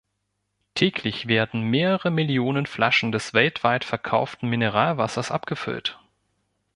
Täglich 0.73 1.27
werden 1.27 1.61
mehrere 1.69 2.09
Millionen 2.09 2.65
Flaschen 2.65 3.11
des 3.11 3.35
weltweit 3.35 3.83
verkauften 3.85 4.49
Mineralwassers 4.49 5.29
abgefüllt. 5.29 5.99